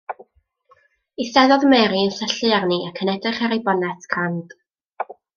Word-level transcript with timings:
Eisteddodd 1.23 1.65
Mary 1.73 1.99
yn 2.05 2.15
syllu 2.19 2.49
arni 2.59 2.79
ac 2.89 3.03
yn 3.05 3.11
edrych 3.13 3.43
ar 3.49 3.53
ei 3.57 3.61
bonet 3.67 4.09
crand. 4.15 4.57